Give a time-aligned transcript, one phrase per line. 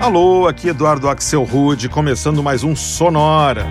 [0.00, 3.66] Alô, aqui Eduardo Axel Rude, começando mais um Sonora.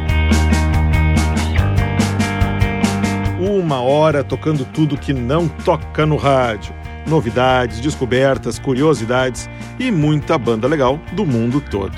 [3.40, 6.72] Uma hora tocando tudo que não toca no rádio.
[7.08, 11.94] Novidades, descobertas, curiosidades e muita banda legal do mundo todo.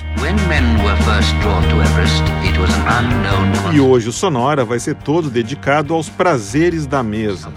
[3.73, 7.51] E hoje o Sonora vai ser todo dedicado aos prazeres da mesa.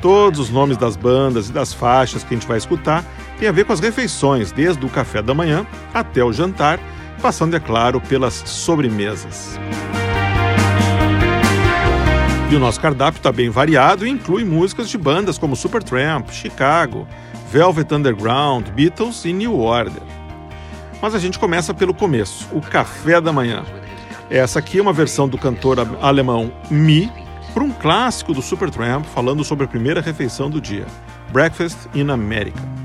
[0.00, 3.04] Todos os nomes das bandas e das faixas que a gente vai escutar
[3.38, 6.78] tem a ver com as refeições, desde o café da manhã até o jantar,
[7.20, 9.58] passando, é claro, pelas sobremesas.
[12.50, 17.06] E o nosso cardápio está bem variado e inclui músicas de bandas como Supertramp, Chicago,
[17.50, 20.02] Velvet Underground, Beatles e New Order.
[21.00, 23.64] Mas a gente começa pelo começo, o café da manhã.
[24.30, 27.10] Essa aqui é uma versão do cantor alemão Mi
[27.52, 30.86] para um clássico do Supertramp falando sobre a primeira refeição do dia,
[31.32, 32.83] Breakfast in America.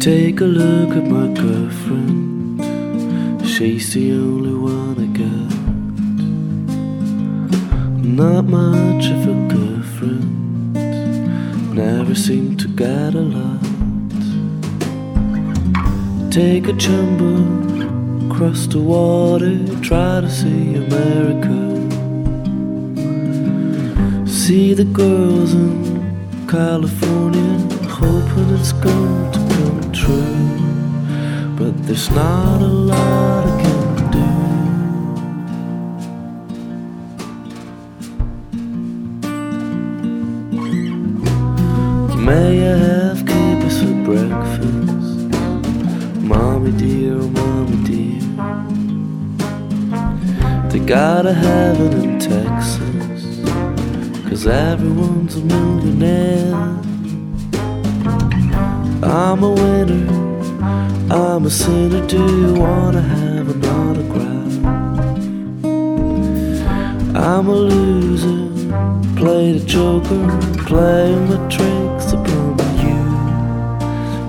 [0.00, 2.64] Take a look at my girlfriend.
[3.46, 5.52] She's the only one I got.
[8.02, 10.72] Not much of a girlfriend.
[11.74, 13.60] Never seem to get a lot.
[16.32, 19.58] Take a jumbo across the water.
[19.82, 21.58] Try to see America.
[24.26, 27.58] See the girls in California.
[27.86, 29.39] Hoping it's going to
[29.92, 30.40] true.
[31.58, 34.30] But there's not a lot I can do.
[42.16, 45.18] May I have kibbitz for breakfast?
[46.22, 48.22] Mommy dear, oh mommy dear.
[50.70, 53.22] They gotta have it in Texas.
[54.28, 56.89] Cause everyone's a millionaire.
[59.02, 60.06] I'm a winner,
[61.10, 62.06] I'm a sinner.
[62.06, 64.54] Do you wanna have an autograph?
[67.16, 68.50] I'm a loser,
[69.16, 70.26] play the joker,
[70.66, 73.00] playing my tricks upon you.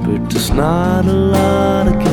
[0.06, 2.11] But there's not a lot I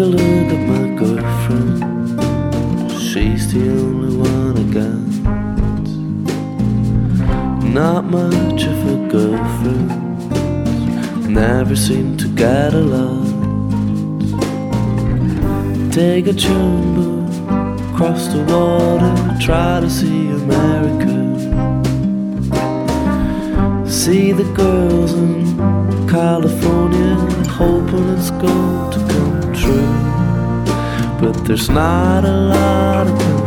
[0.00, 1.78] Look at my girlfriend.
[2.98, 5.10] She's the only one I got.
[7.62, 9.90] Not much of a girlfriend
[11.28, 13.28] never seem to get a lot.
[15.92, 17.26] Take a jumbo
[17.92, 21.16] across the water, try to see America.
[23.86, 25.44] See the girls in
[26.08, 27.16] California,
[27.50, 29.39] hoping it's going to come
[29.70, 30.66] true.
[31.20, 33.39] But there's not a lot I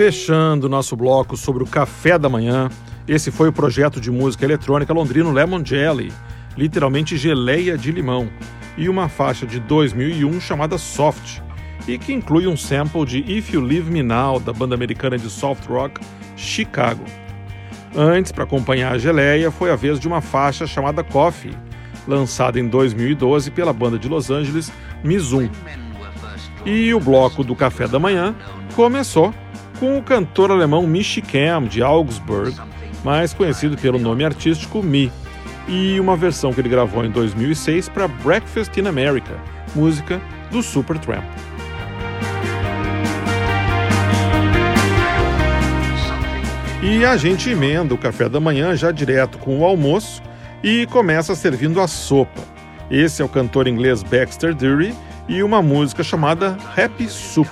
[0.00, 2.70] Fechando nosso bloco sobre o café da manhã,
[3.06, 6.10] esse foi o projeto de música eletrônica londrino Lemon Jelly,
[6.56, 8.30] literalmente geleia de limão,
[8.78, 11.42] e uma faixa de 2001 chamada Soft,
[11.86, 15.28] e que inclui um sample de If You Leave Me Now, da banda americana de
[15.28, 16.00] soft rock
[16.34, 17.04] Chicago.
[17.94, 21.54] Antes, para acompanhar a geleia, foi a vez de uma faixa chamada Coffee,
[22.08, 24.72] lançada em 2012 pela banda de Los Angeles
[25.04, 25.50] Mizum.
[26.64, 28.34] E o bloco do café da manhã
[28.74, 29.34] começou
[29.80, 32.54] com o cantor alemão Michi Cam, de Augsburg,
[33.02, 35.10] mais conhecido pelo nome artístico Mi,
[35.66, 39.40] e uma versão que ele gravou em 2006 para Breakfast in America,
[39.74, 40.20] música
[40.50, 41.24] do Supertramp.
[46.82, 50.22] E a gente emenda o café da manhã já direto com o almoço
[50.62, 52.42] e começa servindo a sopa.
[52.90, 54.94] Esse é o cantor inglês Baxter Dury
[55.26, 57.48] e uma música chamada Happy Soup.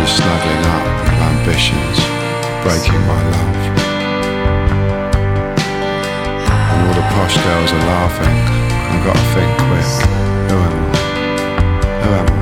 [0.00, 1.96] of snuggling up of ambitions
[2.64, 3.60] breaking my love.
[6.70, 8.38] And all the posh girls are laughing.
[8.90, 9.90] I've got to think quick.
[10.48, 10.96] Who am I?
[12.02, 12.39] Who am I?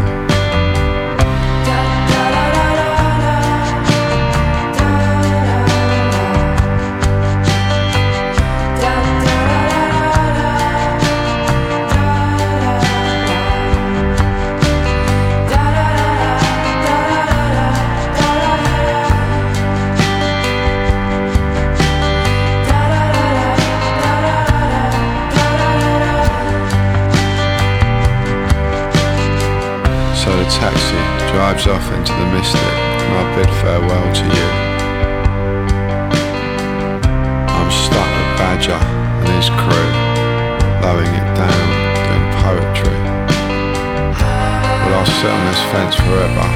[45.72, 46.46] fence forever.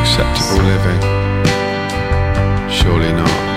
[0.00, 1.00] Acceptable living?
[2.70, 3.47] Surely not.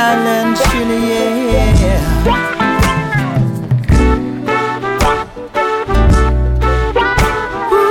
[0.00, 1.00] And Shirley,
[1.52, 2.38] yeah.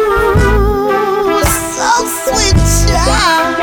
[0.07, 1.91] Ooh, so
[2.23, 3.55] sweet, child.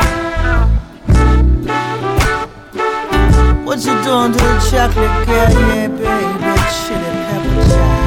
[3.65, 5.51] What you doing to the chocolate girl?
[5.71, 6.53] Yeah, baby,
[6.85, 8.05] chili pepper child.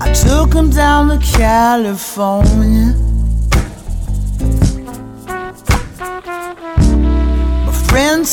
[0.00, 2.77] I took him down to California.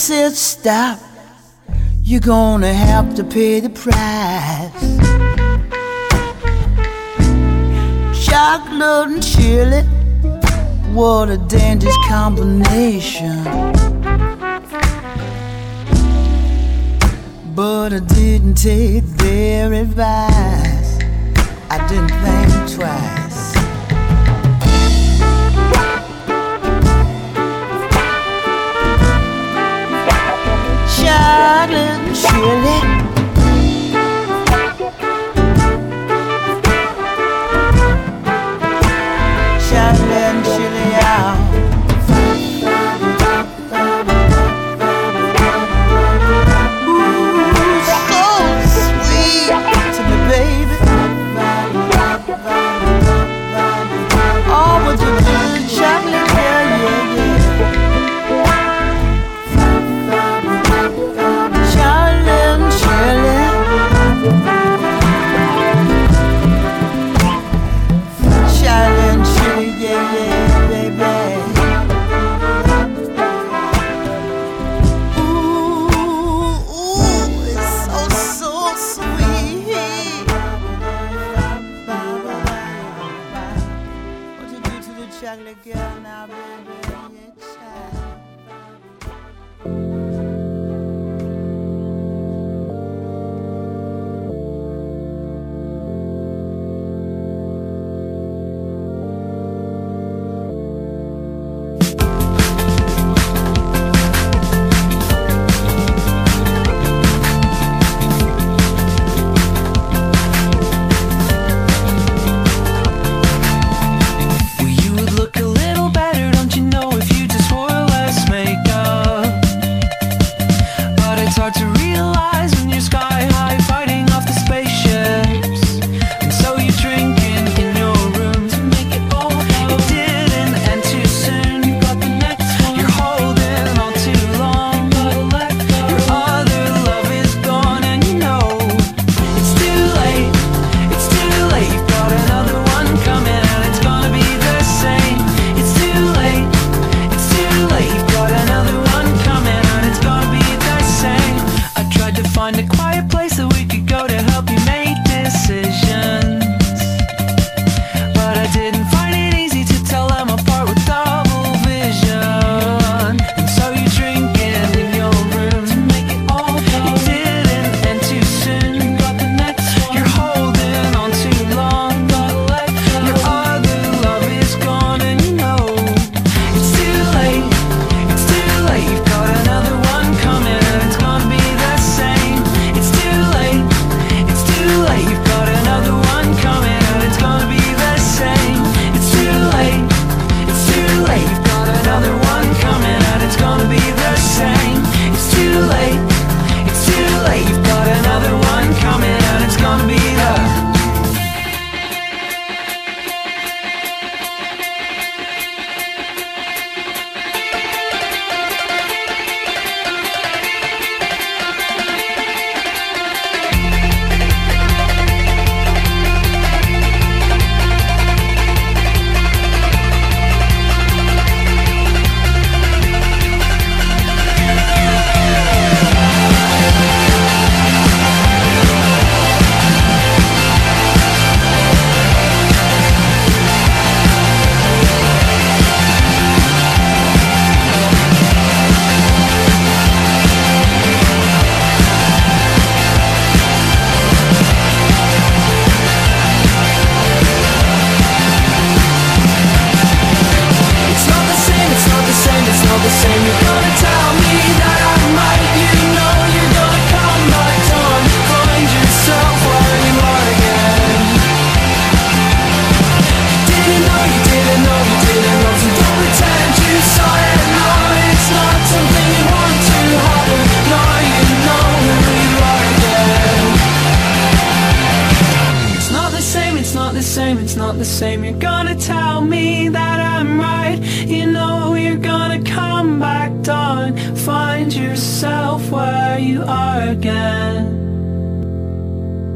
[0.06, 1.00] Said, Stop,
[2.04, 4.72] you're gonna have to pay the price.
[8.24, 9.82] Chocolate and chili,
[10.94, 13.44] what a dangerous combination.
[17.56, 21.00] But I didn't take their advice.
[21.72, 23.25] I didn't think twice.
[32.13, 32.28] 血
[32.62, 32.85] 莲。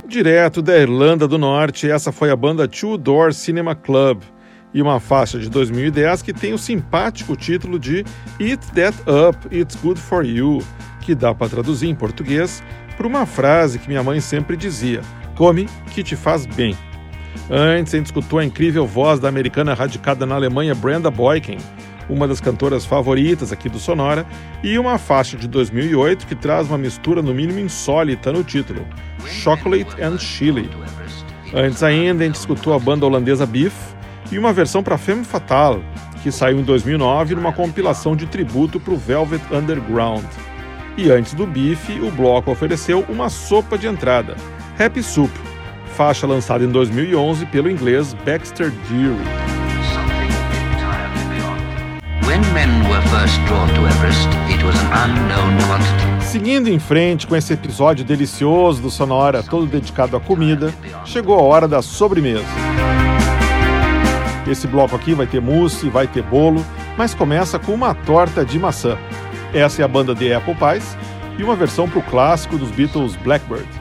[0.07, 4.21] Direto da Irlanda do Norte, essa foi a banda Two Door Cinema Club
[4.73, 8.05] e uma faixa de 2010 que tem o simpático título de
[8.39, 10.63] Eat That Up, It's Good For You,
[11.01, 12.63] que dá para traduzir em português
[12.95, 15.01] por uma frase que minha mãe sempre dizia:
[15.35, 16.77] Come que te faz bem.
[17.49, 21.57] Antes, a gente escutou a incrível voz da americana radicada na Alemanha Brenda Boykin,
[22.09, 24.25] uma das cantoras favoritas aqui do Sonora,
[24.63, 28.85] e uma faixa de 2008 que traz uma mistura no mínimo insólita no título,
[29.25, 30.69] Chocolate and Chili.
[31.53, 33.73] Antes ainda, a gente escutou a banda holandesa Beef
[34.31, 35.83] e uma versão para Femme Fatale,
[36.21, 40.25] que saiu em 2009 numa compilação de tributo para o Velvet Underground.
[40.97, 44.35] E antes do Beef, o bloco ofereceu uma sopa de entrada,
[44.77, 45.31] Happy Soup,
[45.95, 49.58] faixa lançada em 2011 pelo inglês Baxter Deary.
[56.21, 60.71] Seguindo em frente com esse episódio delicioso do Sonora, todo dedicado à comida,
[61.05, 62.45] chegou a hora da sobremesa.
[64.47, 66.63] Esse bloco aqui vai ter mousse, vai ter bolo,
[66.95, 68.95] mas começa com uma torta de maçã.
[69.51, 70.95] Essa é a banda The Apple Pies
[71.39, 73.78] e uma versão para o clássico dos Beatles Blackbird.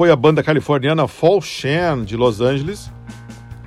[0.00, 2.90] Foi a banda californiana Fall Shan, de Los Angeles,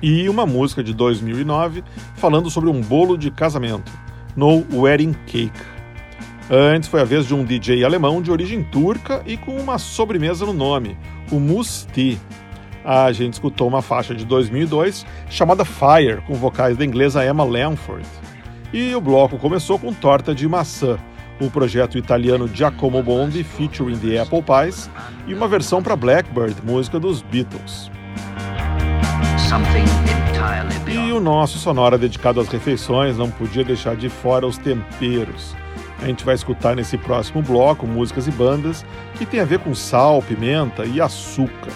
[0.02, 1.84] e uma música de 2009
[2.16, 3.92] falando sobre um bolo de casamento,
[4.34, 5.52] No Wedding Cake.
[6.50, 10.44] Antes foi a vez de um DJ alemão de origem turca e com uma sobremesa
[10.44, 10.98] no nome,
[11.30, 12.18] o Musti.
[12.84, 18.04] A gente escutou uma faixa de 2002 chamada Fire, com vocais da inglesa Emma Lanford.
[18.72, 20.98] E o bloco começou com Torta de Maçã,
[21.40, 24.90] o projeto italiano Giacomo Bondi featuring the Apple Pies
[25.26, 27.90] e uma versão para Blackbird, música dos Beatles.
[30.88, 35.54] E o nosso sonora dedicado às refeições não podia deixar de fora os temperos.
[36.00, 38.84] A gente vai escutar nesse próximo bloco músicas e bandas
[39.16, 41.72] que tem a ver com sal, pimenta e açúcar.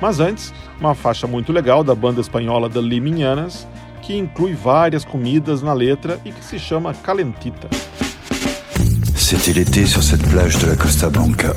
[0.00, 3.66] Mas antes, uma faixa muito legal da banda espanhola The Liminhanas,
[4.00, 7.68] que inclui várias comidas na letra e que se chama Calentita.
[9.30, 11.52] C'était l'été sur cette plage de la Costa Blanca.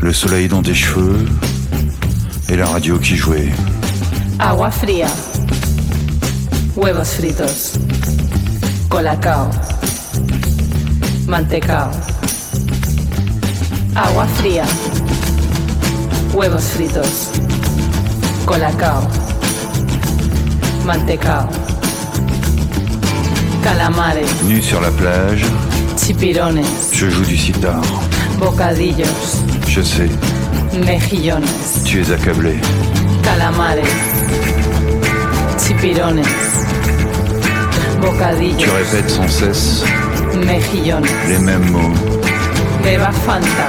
[0.00, 1.26] Le soleil dans tes cheveux
[2.48, 3.50] et la radio qui jouait.
[4.38, 5.08] Agua fría.
[6.74, 7.74] Huevos fritos.
[8.88, 9.50] Colacao.
[11.26, 11.90] Mantecao.
[13.94, 14.64] Agua fría.
[16.32, 17.32] Huevos fritos.
[18.46, 19.02] Colacao.
[20.86, 21.75] Mantecao.
[23.66, 25.44] Calamares, Nu sur la plage,
[25.96, 26.62] chipirones,
[26.92, 27.80] je joue du sitar.
[28.38, 30.10] bocadillos, Je sais,
[30.86, 31.48] mejillones,
[31.84, 32.54] tu es accablé.
[33.24, 33.82] calamares,
[35.58, 39.82] chipirones, Tu bocadillos, répètes sans cesse.
[40.34, 41.94] Mejillones, les mêmes mots.
[42.84, 43.68] beba Fanta,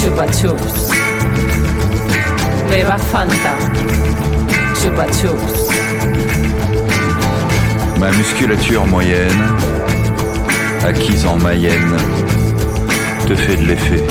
[0.00, 0.90] chupa chups,
[2.70, 3.52] beba Fanta,
[4.80, 5.60] chupa chups,
[8.02, 9.46] Ma musculature moyenne,
[10.84, 11.96] acquise en Mayenne,
[13.28, 14.02] te fait de l'effet.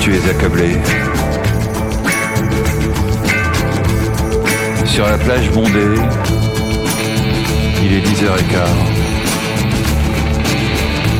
[0.00, 0.76] Tu es accablé.
[4.84, 6.00] Sur la plage bondée,
[7.82, 8.68] il est 10h15.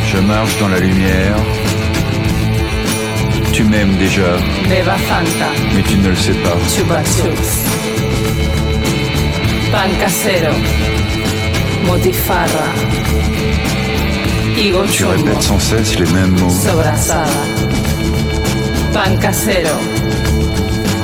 [0.06, 1.34] Je marche dans la lumière.
[3.52, 4.36] Tu m'aimes déjà,
[4.68, 6.56] mais tu ne le sais pas.
[9.72, 10.52] Pan casero,
[11.86, 12.66] motifarra,
[14.56, 16.50] higo Tu répètes sans cesse les mêmes mots.
[16.50, 17.30] sobrasada,
[18.92, 19.76] pan casero,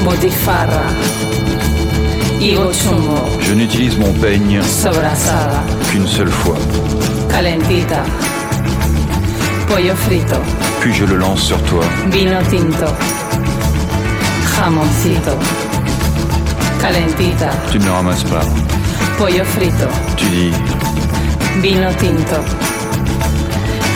[0.04, 0.84] botifarra,
[2.40, 6.56] higo chumbo, Je n'utilise mon peigne sobrasada, qu'une seule fois,
[7.28, 8.02] calentita,
[9.68, 10.36] pollo frito,
[10.80, 11.84] puis je le lance sur toi.
[12.10, 12.86] vino tinto,
[14.56, 15.36] jamoncito,
[16.84, 18.44] calentita, Tu ne le ramasses pas.
[19.16, 20.52] pollo frito, Tu dis,
[21.62, 22.36] vino tinto,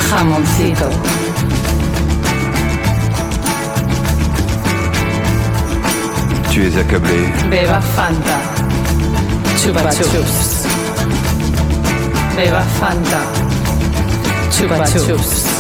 [0.08, 0.88] jamoncito,
[6.52, 7.30] tu es accablé.
[7.50, 8.38] Beba Fanta.
[9.62, 10.64] Chupa Chups.
[12.36, 13.20] Beba Fanta.
[14.50, 15.57] Chupa Chups.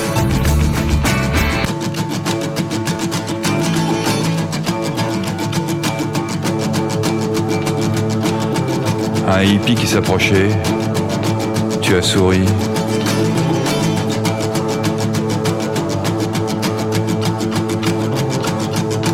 [9.30, 10.48] Un hippie qui s'approchait.
[11.82, 12.40] Tu as souri.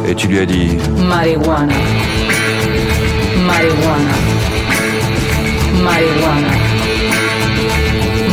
[0.08, 1.74] Et tu lui as dit, Marihuana.
[3.44, 4.14] Marihuana.
[5.82, 6.52] Marihuana.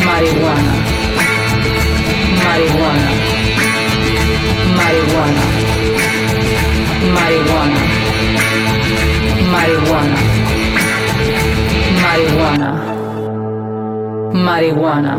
[0.05, 0.73] Marihuana.
[2.45, 3.11] Marihuana.
[4.77, 5.43] Marihuana.
[7.15, 7.81] Marihuana.
[9.51, 10.10] Marihuana.
[14.45, 15.15] Marihuana.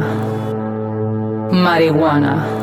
[1.52, 2.61] Marihuana.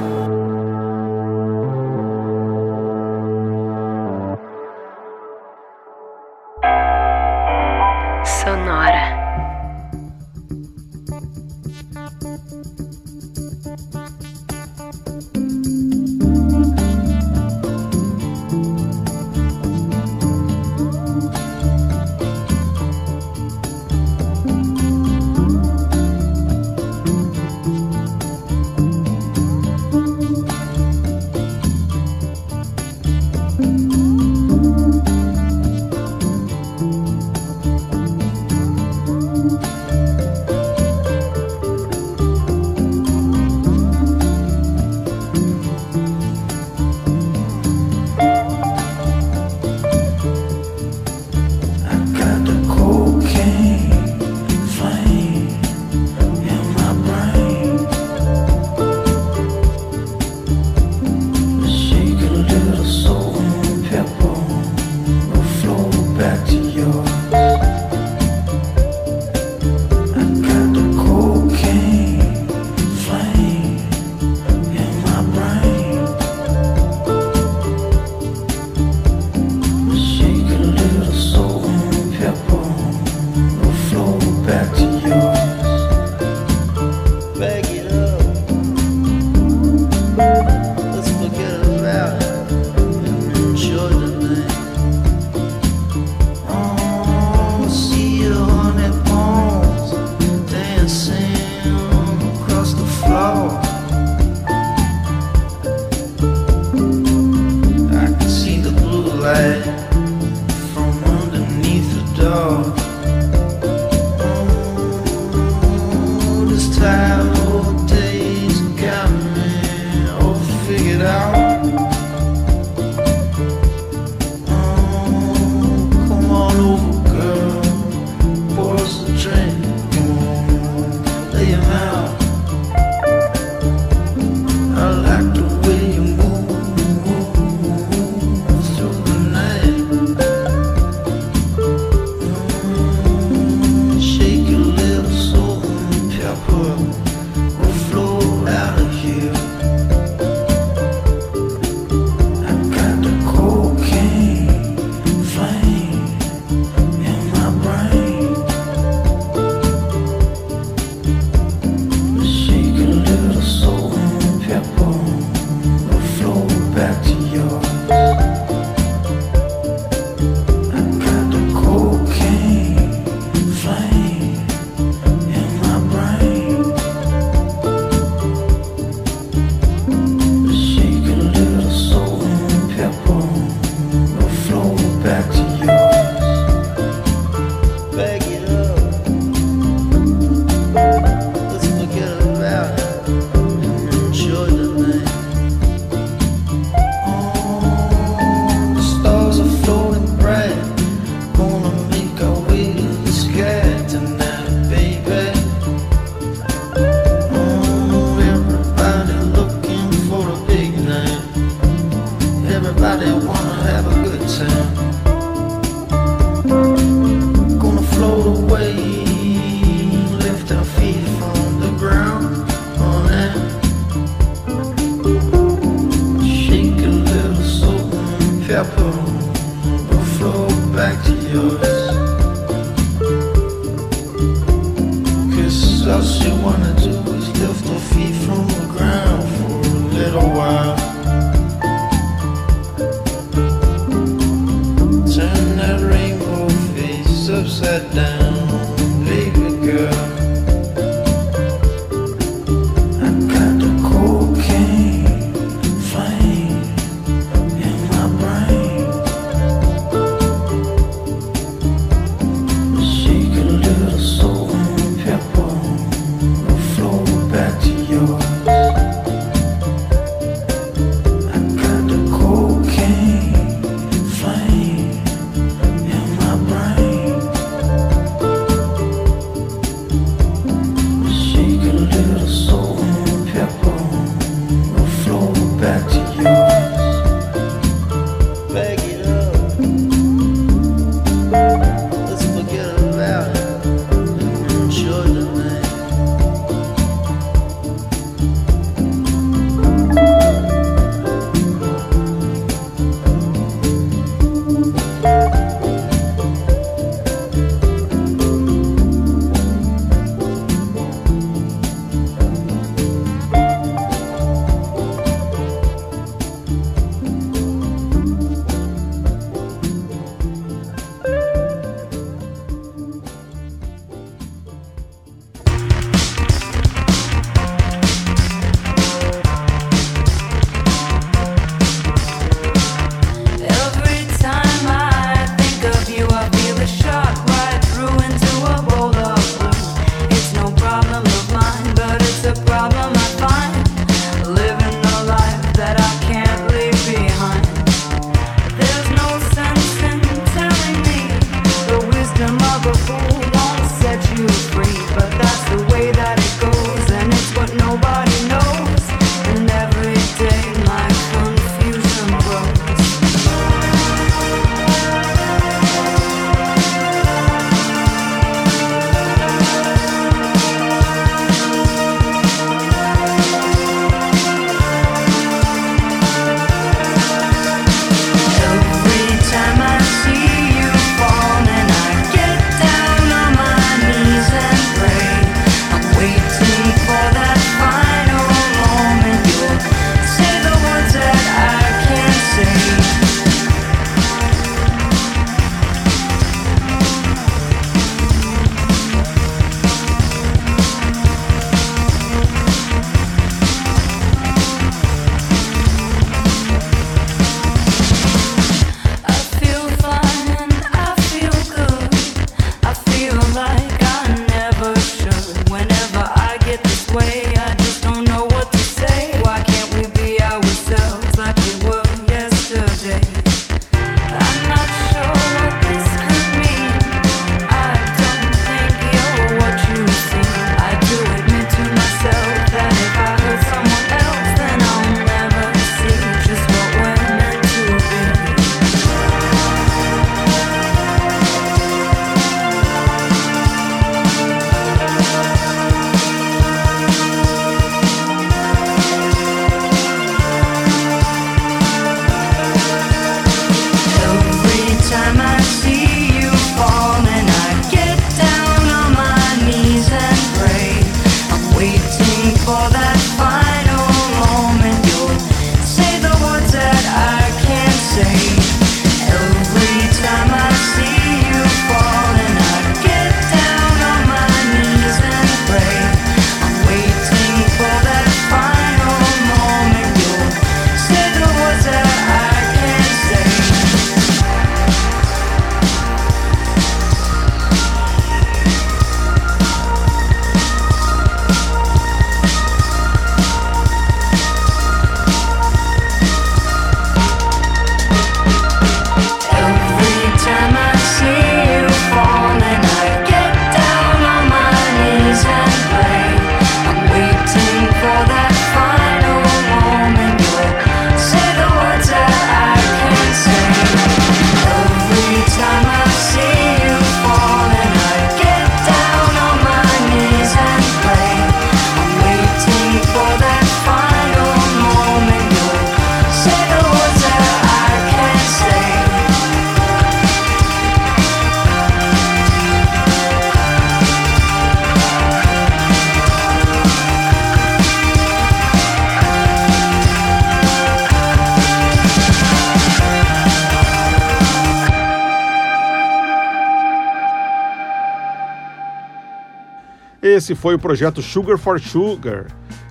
[550.09, 552.25] Esse foi o projeto Sugar for Sugar,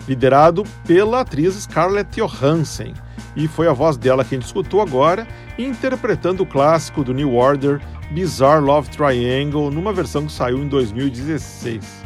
[0.08, 2.92] liderado pela atriz Scarlett Johansson,
[3.36, 5.24] e foi a voz dela que a gente escutou agora,
[5.56, 7.80] interpretando o clássico do New Order,
[8.10, 12.04] Bizarre Love Triangle, numa versão que saiu em 2016.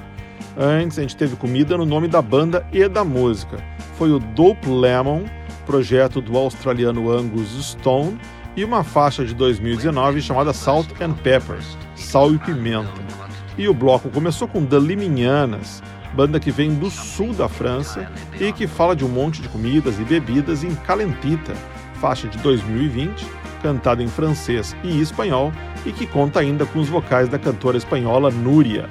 [0.55, 3.57] Antes, a gente teve comida no nome da banda e da música.
[3.97, 5.22] Foi o Dope Lemon,
[5.64, 8.20] projeto do australiano Angus Stone,
[8.55, 11.59] e uma faixa de 2019 chamada Salt and Pepper,
[11.97, 13.22] Sal e Pimenta.
[13.57, 15.83] E o bloco começou com The Liminhanas,
[16.15, 19.99] banda que vem do sul da França e que fala de um monte de comidas
[19.99, 21.55] e bebidas em Calentita,
[21.95, 23.27] faixa de 2020,
[23.63, 25.53] cantada em francês e espanhol
[25.85, 28.89] e que conta ainda com os vocais da cantora espanhola Núria.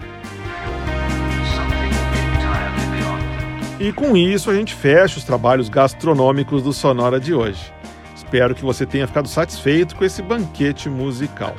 [3.79, 7.73] E com isso a gente fecha os trabalhos gastronômicos do Sonora de hoje.
[8.15, 11.55] Espero que você tenha ficado satisfeito com esse banquete musical.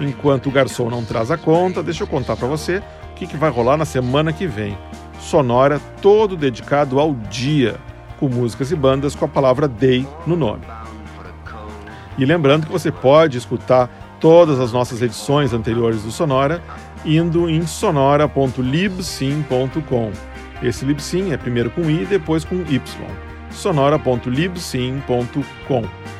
[0.00, 3.36] Enquanto o garçom não traz a conta, deixa eu contar para você o que, que
[3.36, 4.78] vai rolar na semana que vem.
[5.20, 7.76] Sonora todo dedicado ao dia,
[8.18, 10.62] com músicas e bandas com a palavra day no nome.
[12.16, 13.88] E lembrando que você pode escutar
[14.18, 16.60] todas as nossas edições anteriores do Sonora
[17.04, 20.12] indo em sonora.libsim.com.
[20.62, 22.80] Esse Libsyn é primeiro com I, depois com Y.
[23.50, 26.19] sonora.libsim.com.